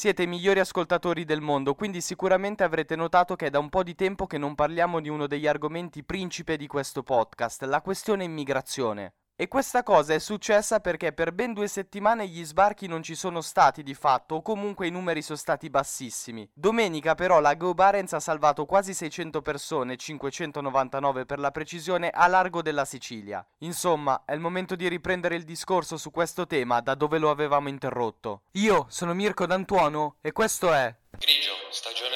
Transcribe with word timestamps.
Siete 0.00 0.22
i 0.22 0.26
migliori 0.26 0.60
ascoltatori 0.60 1.26
del 1.26 1.42
mondo, 1.42 1.74
quindi 1.74 2.00
sicuramente 2.00 2.64
avrete 2.64 2.96
notato 2.96 3.36
che 3.36 3.48
è 3.48 3.50
da 3.50 3.58
un 3.58 3.68
po' 3.68 3.82
di 3.82 3.94
tempo 3.94 4.26
che 4.26 4.38
non 4.38 4.54
parliamo 4.54 4.98
di 4.98 5.10
uno 5.10 5.26
degli 5.26 5.46
argomenti 5.46 6.02
principe 6.04 6.56
di 6.56 6.66
questo 6.66 7.02
podcast, 7.02 7.64
la 7.64 7.82
questione 7.82 8.24
immigrazione. 8.24 9.12
E 9.40 9.48
questa 9.48 9.82
cosa 9.82 10.12
è 10.12 10.18
successa 10.18 10.80
perché 10.80 11.14
per 11.14 11.32
ben 11.32 11.54
due 11.54 11.66
settimane 11.66 12.28
gli 12.28 12.44
sbarchi 12.44 12.86
non 12.86 13.02
ci 13.02 13.14
sono 13.14 13.40
stati 13.40 13.82
di 13.82 13.94
fatto, 13.94 14.34
o 14.34 14.42
comunque 14.42 14.86
i 14.86 14.90
numeri 14.90 15.22
sono 15.22 15.38
stati 15.38 15.70
bassissimi. 15.70 16.46
Domenica 16.52 17.14
però 17.14 17.40
la 17.40 17.54
Go 17.54 17.72
Barents 17.72 18.12
ha 18.12 18.20
salvato 18.20 18.66
quasi 18.66 18.92
600 18.92 19.40
persone, 19.40 19.96
599 19.96 21.24
per 21.24 21.38
la 21.38 21.50
precisione, 21.52 22.10
a 22.10 22.26
largo 22.26 22.60
della 22.60 22.84
Sicilia. 22.84 23.42
Insomma, 23.60 24.24
è 24.26 24.34
il 24.34 24.40
momento 24.40 24.76
di 24.76 24.86
riprendere 24.88 25.36
il 25.36 25.44
discorso 25.44 25.96
su 25.96 26.10
questo 26.10 26.46
tema 26.46 26.82
da 26.82 26.94
dove 26.94 27.16
lo 27.16 27.30
avevamo 27.30 27.70
interrotto. 27.70 28.42
Io 28.52 28.84
sono 28.90 29.14
Mirko 29.14 29.46
D'Antuono 29.46 30.16
e 30.20 30.32
questo 30.32 30.70
è... 30.70 30.94
Grigio, 31.16 31.52
stagione 31.70 32.09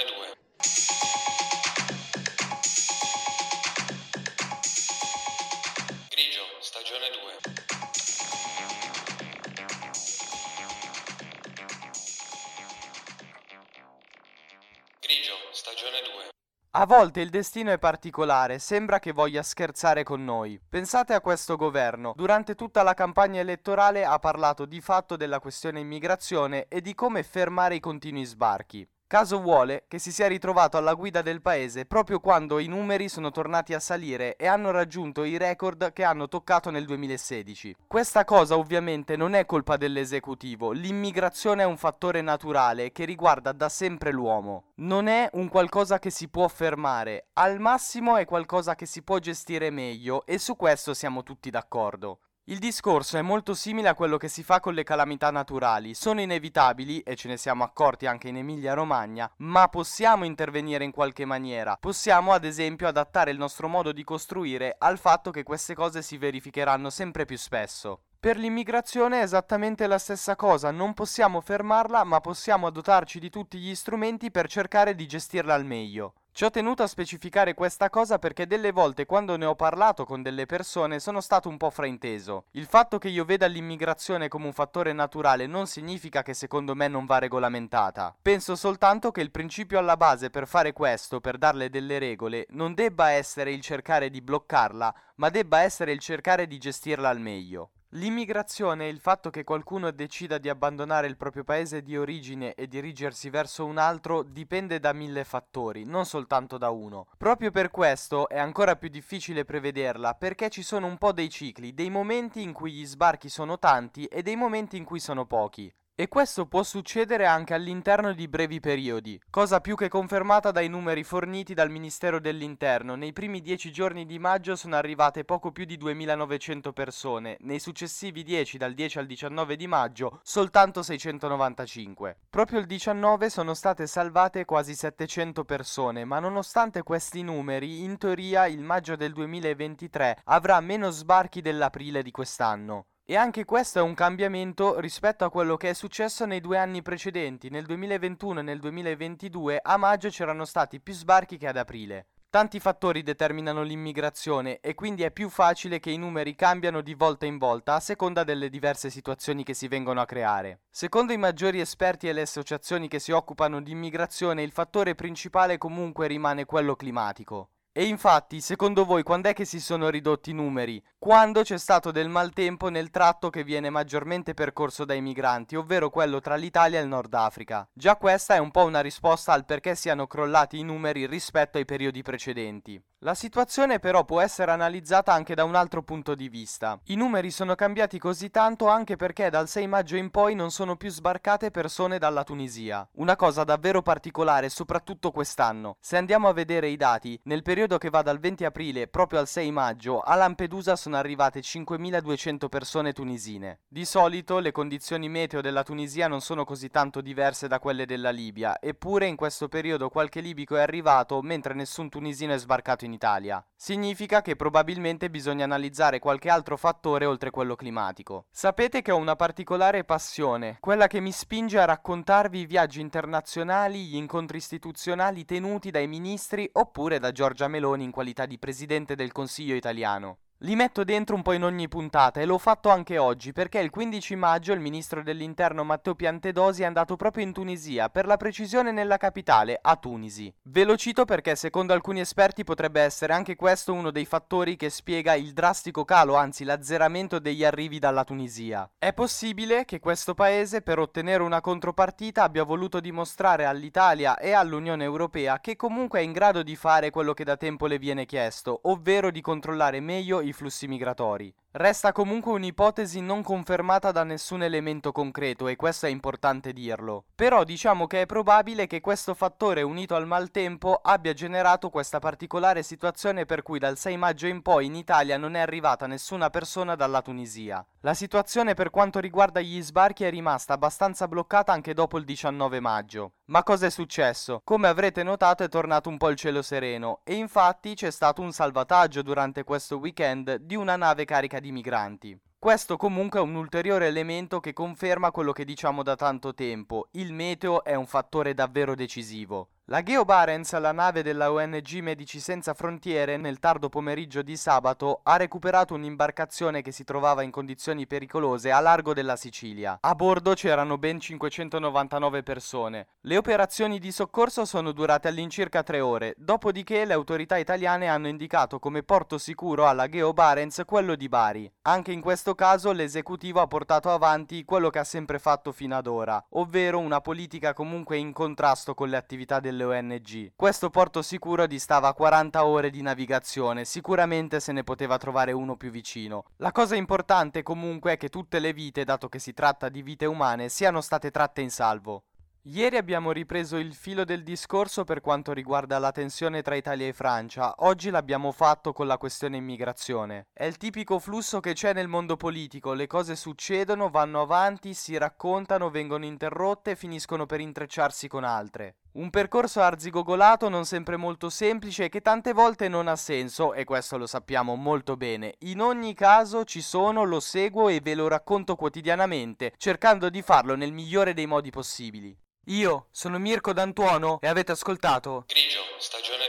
Grigio, 15.01 15.35
stagione 15.53 16.01
2. 16.03 16.29
A 16.77 16.87
volte 16.87 17.21
il 17.21 17.31
destino 17.31 17.71
è 17.71 17.79
particolare, 17.79 18.59
sembra 18.59 18.99
che 18.99 19.13
voglia 19.13 19.43
scherzare 19.43 20.03
con 20.03 20.25
noi. 20.25 20.61
Pensate 20.69 21.15
a 21.15 21.21
questo 21.21 21.57
governo. 21.57 22.15
Durante 22.17 22.57
tutta 22.57 22.83
la 22.83 22.95
campagna 22.95 23.41
elettorale 23.41 24.05
ha 24.05 24.19
parlato 24.19 24.65
di 24.65 24.81
fatto 24.81 25.17
della 25.17 25.39
questione 25.39 25.79
immigrazione 25.79 26.67
e 26.69 26.81
di 26.81 26.95
come 26.95 27.23
fermare 27.23 27.77
i 27.77 27.81
continui 27.81 28.25
sbarchi. 28.25 28.85
Caso 29.15 29.39
vuole 29.41 29.85
che 29.87 30.01
si 30.01 30.11
sia 30.11 30.27
ritrovato 30.27 30.77
alla 30.77 30.95
guida 30.95 31.23
del 31.23 31.41
paese 31.41 31.85
proprio 31.85 32.19
quando 32.19 32.59
i 32.59 32.67
numeri 32.67 33.09
sono 33.09 33.31
tornati 33.31 33.73
a 33.73 33.79
salire 33.79 34.35
e 34.35 34.49
hanno 34.49 34.73
raggiunto 34.73 35.23
i 35.23 35.37
record 35.37 35.93
che 35.93 36.03
hanno 36.03 36.27
toccato 36.27 36.69
nel 36.71 36.85
2016. 36.85 37.77
Questa 37.87 38.25
cosa 38.25 38.59
ovviamente 38.59 39.15
non 39.15 39.35
è 39.35 39.47
colpa 39.47 39.77
dell'esecutivo, 39.77 40.73
l'immigrazione 40.73 41.63
è 41.63 41.65
un 41.65 41.77
fattore 41.77 42.23
naturale 42.23 42.91
che 42.91 43.05
riguarda 43.05 43.53
da 43.53 43.69
sempre 43.69 44.11
l'uomo. 44.11 44.73
Non 44.79 45.07
è 45.07 45.31
un 45.35 45.49
qualcosa 45.49 46.01
che 46.01 46.11
si 46.11 46.27
può 46.27 46.49
fermare, 46.49 47.27
al 47.35 47.61
massimo 47.61 48.17
è 48.17 48.25
qualcosa 48.25 48.75
che 48.75 48.87
si 48.87 49.03
può 49.03 49.21
gestire 49.21 49.71
meglio 49.71 50.27
e 50.27 50.39
su 50.39 50.57
questo 50.57 50.93
siamo 50.93 51.23
tutti 51.23 51.51
d'accordo. 51.51 52.19
Il 52.47 52.59
discorso 52.59 53.17
è 53.17 53.23
molto 53.23 53.55
simile 53.55 53.89
a 53.89 53.95
quello 53.95 54.19
che 54.19 54.29
si 54.29 54.43
fa 54.43 54.61
con 54.61 54.75
le 54.75 54.83
calamità 54.83 55.31
naturali, 55.31 55.95
sono 55.95 56.21
inevitabili 56.21 57.01
e 57.01 57.17
ce 57.17 57.29
ne 57.29 57.39
siamo 57.39 57.65
accorti 57.65 58.05
anche 58.05 58.29
in 58.29 58.37
Emilia-Romagna, 58.37 59.33
ma 59.39 59.69
possiamo 59.69 60.27
intervenire 60.27 60.85
in 60.85 60.91
qualche 60.91 61.25
maniera, 61.25 61.79
possiamo 61.81 62.33
ad 62.33 62.45
esempio 62.45 62.87
adattare 62.87 63.31
il 63.31 63.39
nostro 63.39 63.67
modo 63.67 63.93
di 63.93 64.05
costruire 64.05 64.77
al 64.79 64.99
fatto 64.99 65.31
che 65.31 65.43
queste 65.43 65.75
cose 65.75 66.03
si 66.03 66.19
verificheranno 66.19 66.91
sempre 66.91 67.25
più 67.25 67.39
spesso. 67.39 68.03
Per 68.21 68.37
l'immigrazione 68.37 69.21
è 69.21 69.23
esattamente 69.23 69.87
la 69.87 69.99
stessa 69.99 70.37
cosa, 70.37 70.71
non 70.71 70.93
possiamo 70.93 71.41
fermarla, 71.41 72.05
ma 72.05 72.21
possiamo 72.21 72.69
dotarci 72.69 73.21
di 73.21 73.31
tutti 73.31 73.57
gli 73.57 73.75
strumenti 73.75 74.31
per 74.31 74.49
cercare 74.49 74.95
di 74.95 75.07
gestirla 75.07 75.55
al 75.55 75.65
meglio. 75.65 76.13
Ci 76.37 76.43
ho 76.43 76.51
tenuto 76.51 76.83
a 76.83 76.89
specificare 76.89 77.55
questa 77.55 77.91
cosa 77.91 78.19
perché 78.19 78.49
delle 78.49 78.73
volte 78.73 79.07
quando 79.07 79.37
ne 79.37 79.45
ho 79.45 79.55
parlato 79.55 80.05
con 80.05 80.21
delle 80.21 80.47
persone 80.47 80.99
sono 80.99 81.21
stato 81.21 81.49
un 81.49 81.57
po' 81.57 81.71
frainteso. 81.71 82.47
Il 82.55 82.67
fatto 82.67 82.99
che 82.99 83.07
io 83.07 83.25
veda 83.25 83.47
l'immigrazione 83.47 84.27
come 84.27 84.47
un 84.47 84.53
fattore 84.53 84.93
naturale 84.93 85.47
non 85.47 85.69
significa 85.69 86.25
che 86.25 86.35
secondo 86.35 86.75
me 86.75 86.89
non 86.89 87.07
va 87.07 87.19
regolamentata. 87.19 88.17
Penso 88.21 88.57
soltanto 88.57 89.13
che 89.13 89.21
il 89.21 89.31
principio 89.31 89.79
alla 89.79 89.97
base 89.97 90.29
per 90.29 90.49
fare 90.49 90.73
questo, 90.73 91.21
per 91.21 91.39
darle 91.39 91.71
delle 91.71 92.01
regole, 92.01 92.47
non 92.49 92.75
debba 92.75 93.11
essere 93.11 93.53
il 93.53 93.61
cercare 93.61 94.11
di 94.11 94.21
bloccarla, 94.21 94.95
ma 95.15 95.31
debba 95.31 95.61
essere 95.61 95.93
il 95.93 96.01
cercare 96.01 96.49
di 96.49 96.59
gestirla 96.59 97.11
al 97.11 97.21
meglio. 97.21 97.71
L'immigrazione 97.97 98.87
e 98.87 98.89
il 98.89 98.99
fatto 98.99 99.31
che 99.31 99.45
qualcuno 99.45 99.93
decida 99.93 100.39
di 100.39 100.49
abbandonare 100.49 101.07
il 101.07 101.17
proprio 101.17 101.45
paese 101.45 101.81
di 101.81 101.97
origine 101.97 102.55
e 102.55 102.67
dirigersi 102.67 103.31
verso 103.31 103.65
un 103.65 103.79
altro 103.79 104.25
dipende 104.25 104.81
da 104.81 104.93
mille 104.93 105.23
fattori, 105.23 105.85
non 105.85 106.05
soltanto 106.05 106.59
da 106.59 106.71
uno. 106.71 107.07
Proprio 107.17 107.53
per 107.53 107.71
questo 107.71 108.29
è 108.29 108.37
ancora 108.37 108.75
più 108.75 108.89
difficile 108.89 109.45
prevederla, 109.45 110.15
perché 110.15 110.51
ci 110.51 110.65
sono 110.65 110.89
un 110.89 110.99
po' 110.99 111.13
dei 111.13 111.31
cicli, 111.31 111.73
dei 111.73 111.89
momenti 111.89 112.43
in 112.43 112.53
cui 112.53 112.73
gli 112.73 112.85
sbarchi 112.85 113.29
sono 113.29 113.61
tanti 113.61 114.07
e 114.07 114.23
dei 114.23 114.35
momenti 114.35 114.77
in 114.77 114.85
cui 114.85 114.99
sono 114.99 115.25
pochi. 115.25 115.73
E 115.97 116.09
questo 116.09 116.47
può 116.47 116.65
succedere 116.65 117.25
anche 117.25 117.55
all'interno 117.55 118.13
di 118.15 118.27
brevi 118.27 118.59
periodi, 118.59 119.17
cosa 119.31 119.61
più 119.61 119.77
che 119.77 119.89
confermata 119.89 120.51
dai 120.51 120.69
numeri 120.69 121.05
forniti 121.05 121.55
dal 121.55 121.71
Ministero 121.71 122.19
dell'Interno. 122.19 122.97
Nei 122.97 123.13
primi 123.13 123.41
10 123.41 123.71
giorni 123.71 124.05
di 124.05 124.19
maggio 124.19 124.57
sono 124.57 124.75
arrivate 124.75 125.25
poco 125.25 125.53
più 125.53 125.65
di 125.65 125.77
2900 125.77 126.73
persone, 126.73 127.37
nei 127.43 127.61
successivi 127.61 128.25
10 128.25 128.59
dal 128.59 128.75
10 128.75 128.99
al 128.99 129.07
19 129.07 129.55
di 129.55 129.69
maggio 129.69 130.19
soltanto 130.25 130.83
695. 130.83 132.19
Proprio 132.29 132.59
il 132.59 132.67
19 132.67 133.31
sono 133.31 133.55
state 133.55 133.87
salvate 133.87 134.45
quasi 134.45 134.75
700 134.75 135.45
persone, 135.45 136.05
ma 136.05 136.19
nonostante 136.19 136.83
questi 136.83 137.23
numeri, 137.23 137.85
in 137.85 137.99
teoria 137.99 138.47
il 138.47 138.65
maggio 138.65 138.97
del 138.97 139.13
2023 139.13 140.23
avrà 140.25 140.59
meno 140.59 140.91
sbarchi 140.91 141.41
dell'aprile 141.41 142.03
di 142.03 142.11
quest'anno. 142.11 142.87
E 143.07 143.17
anche 143.17 143.45
questo 143.45 143.81
è 143.81 143.83
un 143.83 143.93
cambiamento 143.93 144.81
rispetto 144.81 145.27
a 145.27 145.31
quello 145.31 145.59
che 145.59 145.69
è 145.69 145.75
successo 145.75 146.25
nei 146.25 146.41
due 146.41 146.57
anni 146.57 146.81
precedenti. 146.81 147.51
Nel 147.51 147.67
2021 147.67 148.41
e 148.41 148.43
nel 148.43 148.59
2022 148.59 149.61
a 149.63 149.77
maggio 149.77 150.09
c'erano 150.09 150.47
stati 150.47 150.81
più 150.81 150.95
sbarchi 150.95 151.37
che 151.37 151.47
ad 151.47 151.59
aprile. 151.59 152.07
Tanti 152.31 152.59
fattori 152.61 153.03
determinano 153.03 153.63
l'immigrazione 153.63 154.59
e 154.61 154.75
quindi 154.75 155.03
è 155.03 155.11
più 155.11 155.29
facile 155.29 155.81
che 155.81 155.91
i 155.91 155.99
numeri 155.99 156.35
cambiano 156.35 156.81
di 156.81 156.95
volta 156.95 157.27
in 157.27 157.37
volta 157.37 157.75
a 157.75 157.81
seconda 157.81 158.25
delle 158.25 158.49
diverse 158.49 158.89
situazioni 158.89 159.45
che 159.45 159.53
si 159.53 159.69
vengono 159.69 160.01
a 160.01 160.07
creare. 160.07 160.63
Secondo 160.71 161.13
i 161.13 161.19
maggiori 161.19 161.61
esperti 161.61 162.09
e 162.09 162.15
le 162.15 162.23
associazioni 162.23 162.89
che 162.89 163.01
si 163.01 163.13
occupano 163.13 163.61
di 163.61 163.73
immigrazione, 163.73 164.43
il 164.43 164.51
fattore 164.51 164.95
principale 164.95 165.59
comunque 165.59 166.07
rimane 166.07 166.47
quello 166.47 166.75
climatico. 166.75 167.51
E 167.77 167.87
infatti, 167.87 168.41
secondo 168.41 168.85
voi, 168.85 169.03
quando 169.03 169.31
è 169.31 169.33
che 169.33 169.45
si 169.45 169.59
sono 169.59 169.89
ridotti 169.89 170.31
i 170.31 170.33
numeri? 170.33 170.81
Quando 170.97 171.43
c'è 171.43 171.59
stato 171.59 171.91
del 171.91 172.09
maltempo 172.09 172.69
nel 172.69 172.91
tratto 172.91 173.31
che 173.31 173.43
viene 173.43 173.69
maggiormente 173.69 174.33
percorso 174.33 174.85
dai 174.85 175.01
migranti, 175.01 175.57
ovvero 175.57 175.91
quello 175.91 176.21
tra 176.21 176.37
l'Italia 176.37 176.79
e 176.79 176.83
il 176.83 176.89
Nord 176.89 177.13
Africa. 177.15 177.69
Già 177.73 177.97
questa 177.97 178.37
è 178.37 178.39
un 178.39 178.53
po' 178.53 178.63
una 178.63 178.81
risposta 178.81 179.33
al 179.33 179.45
perché 179.45 179.75
siano 179.75 180.07
crollati 180.07 180.61
i 180.61 180.63
numeri 180.63 181.05
rispetto 181.07 181.59
ai 181.59 181.65
periodi 181.65 182.01
precedenti. 182.03 182.81
La 183.05 183.13
situazione 183.13 183.81
però 183.81 184.07
può 184.07 184.23
essere 184.23 184.51
analizzata 184.51 185.13
anche 185.13 185.35
da 185.35 185.45
un 185.45 185.55
altro 185.55 185.83
punto 185.83 186.15
di 186.15 186.31
vista. 186.31 186.81
I 186.85 186.95
numeri 186.95 187.31
sono 187.31 187.55
cambiati 187.55 187.99
così 187.99 188.31
tanto 188.31 188.67
anche 188.69 188.97
perché 188.97 189.29
dal 189.29 189.47
6 189.47 189.67
maggio 189.67 189.97
in 189.97 190.09
poi 190.09 190.35
non 190.35 190.51
sono 190.51 190.77
più 190.77 190.89
sbarcate 190.89 191.51
persone 191.51 191.99
dalla 191.99 192.25
Tunisia. 192.25 192.89
Una 192.93 193.15
cosa 193.15 193.45
davvero 193.45 193.83
particolare, 193.83 194.49
soprattutto 194.49 195.11
quest'anno. 195.11 195.77
Se 195.81 195.99
andiamo 195.99 196.29
a 196.29 196.33
vedere 196.33 196.69
i 196.69 196.79
dati, 196.79 197.21
nel 197.25 197.43
periodo 197.43 197.77
che 197.77 197.91
va 197.91 198.01
dal 198.01 198.19
20 198.19 198.47
aprile 198.47 198.89
proprio 198.89 199.19
al 199.19 199.29
6 199.29 199.51
maggio, 199.51 200.01
a 200.01 200.15
Lampedusa 200.15 200.75
sono 200.75 200.97
arrivate 200.97 201.41
5.200 201.41 202.49
persone 202.49 202.95
tunisine. 202.95 203.61
Di 203.69 203.85
solito 203.85 204.39
le 204.39 204.51
condizioni 204.51 205.11
meteo 205.11 205.43
della 205.43 205.63
Tunisia 205.63 206.09
non 206.09 206.23
sono 206.23 206.45
così 206.45 206.71
tanto 206.71 207.03
diverse 207.03 207.49
da 207.49 207.59
quelle 207.59 207.85
della 207.85 208.09
Libia, 208.09 208.59
eppure 208.59 209.09
in 209.09 209.17
questo 209.17 209.49
periodo 209.49 209.91
qualche 209.91 210.23
libico 210.23 210.57
è 210.57 210.63
arrivato 210.63 211.21
mentre 211.21 211.53
nessun 211.53 211.91
tunisino 211.91 212.33
è 212.33 212.39
sbarcato 212.39 212.87
in 212.87 212.93
Italia. 212.95 213.45
Significa 213.55 214.23
che 214.23 214.37
probabilmente 214.37 215.11
bisogna 215.11 215.45
analizzare 215.45 215.99
qualche 215.99 216.31
altro 216.31 216.57
fattore 216.57 217.05
oltre 217.05 217.31
quello 217.31 217.55
climatico. 217.55 218.27
Sapete 218.31 218.81
che 218.81 218.91
ho 218.91 218.97
una 218.97 219.17
particolare 219.17 219.85
passione, 219.85 220.57
quella 220.61 220.87
che 220.87 221.01
mi 221.01 221.13
spinge 221.13 221.59
a 221.59 221.67
raccontarvi 221.67 222.41
i 222.41 222.47
viaggi 222.47 222.81
internazionali, 222.81 223.85
gli 223.85 223.97
incontri 223.97 224.39
istituzionali 224.39 225.27
tenuti 225.27 225.71
dai 225.71 225.87
ministri 225.87 226.49
oppure 226.53 226.99
da 226.99 227.13
Giorgia 227.13 227.49
Meloni 227.49 227.85
in 227.85 227.91
qualità 227.91 228.25
di 228.25 228.39
presidente 228.39 228.95
del 228.95 229.13
Consiglio 229.13 229.55
italiano. 229.55 230.19
Li 230.39 230.57
metto 230.57 230.83
dentro 230.83 231.15
un 231.15 231.23
po' 231.23 231.33
in 231.33 231.45
ogni 231.45 231.69
puntata 231.69 232.21
e 232.21 232.27
l'ho 232.27 232.39
fatto 232.39 232.69
anche 232.69 232.99
oggi 232.99 233.33
perché 233.33 233.61
il 233.61 233.71
15 233.71 234.17
maggio 234.17 234.53
il 234.53 234.59
ministro 234.59 235.03
dell'interno 235.03 235.63
Matteo 235.63 235.95
Piantedosi 235.95 236.63
è 236.63 236.67
andato 236.67 236.97
proprio 236.97 237.25
in 237.25 237.33
Tunisia, 237.33 237.89
per 237.89 238.05
la 238.05 238.17
precisione 238.17 238.73
nella 238.73 238.97
capitale, 238.97 239.57
a 239.63 239.77
Tunisi. 239.77 240.35
Ve 240.43 240.65
lo 240.65 240.77
cito 240.77 241.05
perché 241.05 241.37
secondo 241.37 241.73
alcuni 241.73 242.01
esperti 242.01 242.43
potrebbe 242.43 242.81
essere 242.81 243.13
anche 243.13 243.37
questo 243.37 243.73
uno 243.73 243.93
dei 243.93 244.05
fattori 244.05 244.57
che 244.57 244.71
spiega 244.71 245.15
il 245.15 245.33
drastico 245.33 245.85
calo, 245.85 246.17
anzi 246.17 246.43
l'azzeramento 246.43 247.21
degli 247.21 247.45
arrivi 247.45 247.79
dalla 247.79 248.05
Tunisia. 248.05 248.69
È 248.77 248.93
possibile 248.93 249.65
che 249.65 249.79
questo 249.79 250.15
paese 250.15 250.63
per 250.63 250.81
ottenere 250.81 251.23
una 251.23 251.41
contropartita 251.41 252.25
abbia 252.25 252.43
voluto 252.43 252.81
dimostrare 252.81 253.45
all'Italia 253.45 254.19
e 254.19 254.33
all'Unione 254.33 254.83
Europea 254.83 255.39
che 255.41 255.55
comunque 255.55 256.01
è 256.01 256.03
in 256.03 256.13
grado 256.13 256.43
di 256.43 256.57
fare 256.57 256.91
quello 256.91 257.15
che 257.15 257.25
da 257.25 257.37
tempo 257.37 257.67
le 257.67 257.79
viene 257.79 258.05
chiesto, 258.05 258.59
ovvero 258.65 259.13
di 259.13 259.21
controllare 259.21 259.81
meglio 259.81 260.23
i 260.25 260.33
flussi 260.33 260.67
migratori. 260.67 261.35
Resta 261.57 261.93
comunque 261.93 262.33
un'ipotesi 262.33 263.01
non 263.01 263.23
confermata 263.23 263.93
da 263.93 264.03
nessun 264.03 264.43
elemento 264.43 264.91
concreto 264.91 265.47
e 265.47 265.55
questo 265.55 265.87
è 265.87 265.89
importante 265.89 266.53
dirlo. 266.53 267.05
Però 267.15 267.45
diciamo 267.45 267.87
che 267.87 268.01
è 268.01 268.07
probabile 268.07 268.67
che 268.67 268.81
questo 268.81 269.15
fattore 269.15 269.63
unito 269.63 269.95
al 269.95 270.05
maltempo 270.05 270.81
abbia 270.83 271.13
generato 271.13 271.71
questa 271.71 272.01
particolare 272.01 272.65
situazione 272.65 273.25
per 273.25 273.43
cui 273.43 273.61
dal 273.61 273.79
6 273.79 273.97
maggio 273.97 274.27
in 274.27 274.43
poi 274.43 274.67
in 274.67 274.75
Italia 274.75 275.17
non 275.17 275.37
è 275.37 275.39
arrivata 275.39 275.87
nessuna 275.87 276.29
persona 276.29 276.75
dalla 276.75 277.03
Tunisia. 277.03 277.65
La 277.83 277.95
situazione 277.95 278.55
per 278.55 278.71
quanto 278.71 278.99
riguarda 278.99 279.41
gli 279.41 279.63
sbarchi 279.63 280.03
è 280.03 280.11
rimasta 280.11 280.55
abbastanza 280.55 281.07
bloccata 281.07 281.53
anche 281.53 281.73
dopo 281.73 281.99
il 281.99 282.05
19 282.05 282.59
maggio. 282.59 283.13
Ma 283.27 283.43
cosa 283.43 283.67
è 283.67 283.71
successo? 283.71 284.41
Come 284.43 284.69
avrete 284.69 285.03
notato 285.03 285.45
è 285.45 285.49
tornato 285.49 285.89
un 285.89 285.99
po' 285.99 286.09
il 286.09 286.17
cielo 286.17 286.43
sereno 286.43 287.01
e 287.05 287.15
infatti 287.15 287.75
c'è 287.75 287.91
stato 287.91 288.23
un 288.23 288.33
salvataggio 288.33 289.03
durante 289.03 289.45
questo 289.45 289.77
weekend 289.77 290.37
di 290.37 290.57
una 290.57 290.77
nave 290.77 291.05
carica 291.05 291.41
di 291.41 291.44
migranti. 291.51 292.19
Questo 292.39 292.77
comunque 292.77 293.21
è 293.21 293.23
un 293.23 293.37
ulteriore 293.37 293.87
elemento 293.87 294.39
che 294.39 294.53
conferma 294.53 295.11
quello 295.11 295.33
che 295.33 295.47
diciamo 295.47 295.83
da 295.83 295.97
tanto 295.97 296.35
tempo, 296.35 296.89
il 296.93 297.13
meteo 297.15 297.65
è 297.65 297.75
un 297.75 297.87
fattore 297.87 298.35
davvero 298.35 298.75
decisivo. 298.75 299.49
La 299.69 299.83
Geo 299.83 300.05
Barents, 300.05 300.53
la 300.59 300.73
nave 300.73 301.03
della 301.03 301.33
ONG 301.33 301.79
Medici 301.81 302.21
Senza 302.21 302.53
Frontiere, 302.53 303.17
nel 303.17 303.39
tardo 303.39 303.71
pomeriggio 303.71 304.21
di 304.21 304.37
sabato 304.37 305.01
ha 305.05 305.17
recuperato 305.17 305.73
un'imbarcazione 305.73 306.61
che 306.61 306.71
si 306.71 306.85
trovava 306.85 307.23
in 307.23 307.31
condizioni 307.31 307.87
pericolose 307.87 308.53
a 308.53 308.61
largo 308.61 308.93
della 308.93 309.17
Sicilia. 309.17 309.79
A 309.81 309.95
bordo 309.95 310.35
c'erano 310.35 310.77
ben 310.77 311.01
599 311.01 312.23
persone. 312.23 312.89
Le 313.01 313.17
operazioni 313.17 313.79
di 313.79 313.91
soccorso 313.91 314.45
sono 314.45 314.71
durate 314.73 315.09
all'incirca 315.09 315.63
tre 315.63 315.81
ore, 315.81 316.13
dopodiché 316.19 316.85
le 316.85 316.93
autorità 316.93 317.39
italiane 317.39 317.89
hanno 317.89 318.09
indicato 318.09 318.59
come 318.59 318.83
porto 318.83 319.17
sicuro 319.17 319.67
alla 319.67 319.89
Geo 319.89 320.13
Barents 320.13 320.61
quello 320.67 320.95
di 320.95 321.09
Bari. 321.09 321.51
Anche 321.63 321.91
in 321.91 322.03
questo 322.03 322.35
caso 322.35 322.71
l'esecutivo 322.73 323.41
ha 323.41 323.47
portato 323.47 323.91
avanti 323.91 324.45
quello 324.45 324.69
che 324.69 324.81
ha 324.81 324.85
sempre 324.85 325.19
fatto 325.19 325.53
fino 325.53 325.75
ad 325.75 325.87
ora, 325.87 326.23
ovvero 326.33 326.81
una 326.81 327.01
politica 327.01 327.55
comunque 327.55 327.97
in 327.97 328.13
contrasto 328.13 328.75
con 328.75 328.91
le 328.91 328.99
attività 328.99 329.41
del 329.41 329.53
delle 329.55 329.65
ONG. 329.65 330.33
Questo 330.35 330.69
porto 330.69 331.01
sicuro 331.01 331.47
distava 331.47 331.95
40 331.95 332.45
ore 332.45 332.71
di 332.71 332.83
navigazione, 332.83 333.65
sicuramente 333.65 334.41
se 334.41 334.53
ne 334.53 334.65
poteva 334.65 334.99
trovare 334.99 335.33
uno 335.33 335.57
più 335.57 335.71
vicino. 335.71 336.25
La 336.39 336.53
cosa 336.53 336.75
importante 336.75 337.43
comunque 337.43 337.93
è 337.93 337.97
che 337.97 338.09
tutte 338.09 338.41
le 338.41 338.53
vite, 338.53 338.85
dato 338.85 339.09
che 339.09 339.21
si 339.21 339.33
tratta 339.33 339.69
di 339.69 339.83
vite 339.83 340.07
umane, 340.07 340.49
siano 340.49 340.81
state 340.81 341.11
tratte 341.11 341.41
in 341.41 341.51
salvo. 341.51 342.03
Ieri 342.47 342.77
abbiamo 342.77 343.11
ripreso 343.11 343.57
il 343.57 343.73
filo 343.73 344.05
del 344.05 344.23
discorso 344.23 344.85
per 344.85 345.01
quanto 345.01 345.33
riguarda 345.33 345.79
la 345.79 345.93
tensione 345.93 346.43
tra 346.43 346.55
Italia 346.55 346.87
e 346.87 346.93
Francia, 346.93 347.55
oggi 347.61 347.89
l'abbiamo 347.89 348.33
fatto 348.33 348.75
con 348.75 348.87
la 348.87 348.99
questione 348.99 349.39
immigrazione. 349.39 350.27
È 350.31 350.45
il 350.45 350.59
tipico 350.59 350.99
flusso 350.99 351.41
che 351.41 351.55
c'è 351.55 351.73
nel 351.73 351.89
mondo 351.89 352.19
politico, 352.19 352.75
le 352.75 352.87
cose 352.87 353.17
succedono, 353.17 353.89
vanno 353.89 354.21
avanti, 354.21 354.75
si 354.75 354.99
raccontano, 354.99 355.71
vengono 355.71 356.05
interrotte 356.05 356.73
e 356.73 356.77
finiscono 356.77 357.25
per 357.25 357.41
intrecciarsi 357.41 358.09
con 358.09 358.25
altre. 358.25 358.75
Un 358.95 359.11
percorso 359.11 359.61
arzigogolato 359.61 360.49
non 360.49 360.65
sempre 360.65 360.97
molto 360.97 361.29
semplice 361.29 361.89
che 361.89 362.01
tante 362.01 362.33
volte 362.33 362.69
non 362.69 362.87
ha 362.87 362.95
senso, 362.95 363.53
e 363.53 363.65
questo 363.65 363.99
lo 363.99 364.07
sappiamo 364.07 364.55
molto 364.55 364.97
bene. 364.97 365.35
In 365.41 365.61
ogni 365.61 365.95
caso 365.95 366.45
ci 366.45 366.61
sono, 366.61 367.03
lo 367.03 367.19
seguo 367.19 367.69
e 367.69 367.81
ve 367.81 367.97
lo 367.97 368.07
racconto 368.07 368.55
quotidianamente, 368.55 369.53
cercando 369.57 370.09
di 370.11 370.23
farlo 370.23 370.55
nel 370.55 370.73
migliore 370.73 371.13
dei 371.13 371.27
modi 371.27 371.51
possibili. 371.51 372.17
Io 372.49 372.87
sono 372.93 373.19
Mirko 373.19 373.53
D'Antuono 373.53 374.19
e 374.21 374.29
avete 374.29 374.53
ascoltato 374.53 375.25
Grigio, 375.27 375.61
stagione 375.79 376.24